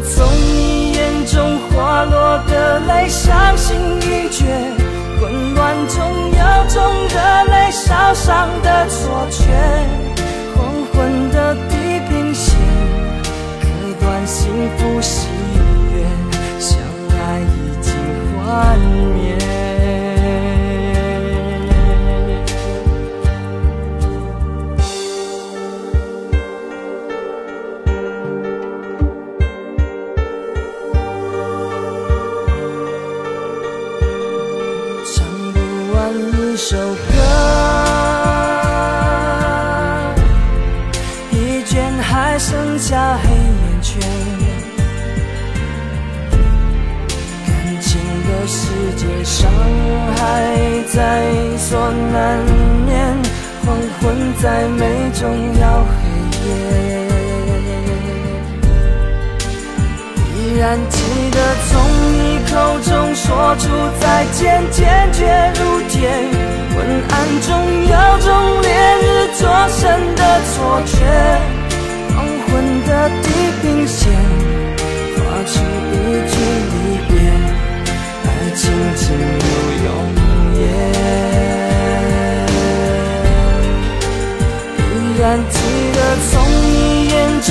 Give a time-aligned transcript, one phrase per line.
[0.00, 4.44] 从你眼中滑落的泪，伤心欲绝，
[5.20, 9.42] 混乱中有种热泪烧伤的错觉。
[10.56, 12.56] 黄昏的地平线，
[13.60, 13.66] 割
[14.00, 15.00] 断幸福
[36.64, 36.94] 首歌，
[41.28, 44.00] 疲倦还剩下黑眼圈。
[47.44, 47.50] 感
[47.80, 48.60] 情的世
[48.96, 49.50] 界伤
[50.14, 50.20] 害
[50.94, 51.26] 在
[51.58, 52.38] 所难
[52.86, 52.92] 免，
[53.66, 55.20] 黄昏再美终
[55.60, 55.92] 要黑
[56.46, 56.91] 夜。
[60.62, 60.96] 然记
[61.32, 61.70] 得从
[62.14, 62.52] 你口
[62.88, 63.66] 中说出
[63.98, 65.26] 再见，坚决
[65.58, 66.08] 如铁。
[66.72, 66.78] 昏
[67.10, 67.50] 暗中
[67.82, 68.30] 有种
[68.62, 68.70] 烈
[69.02, 69.04] 日
[69.40, 69.82] 灼身
[70.14, 70.54] 的错
[70.86, 70.94] 觉，
[72.14, 72.50] 黄昏
[72.86, 72.90] 的
[73.24, 73.26] 地
[73.60, 73.98] 平线
[75.16, 75.52] 划出
[75.90, 75.98] 一
[76.30, 76.34] 句
[76.70, 76.74] 离
[77.08, 77.12] 别。
[78.22, 78.62] 爱情
[78.94, 79.44] 进入
[79.82, 79.86] 永
[80.60, 80.62] 夜，
[84.86, 85.58] 依然记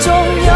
[0.00, 0.53] 总有